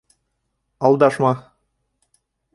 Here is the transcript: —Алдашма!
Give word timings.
—Алдашма! 0.89 1.33